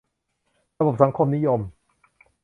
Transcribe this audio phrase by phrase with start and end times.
[0.79, 1.59] ระบบสังคมนิยม